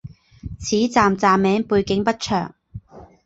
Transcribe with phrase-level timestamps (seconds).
[0.59, 2.55] 此站站名背景不详。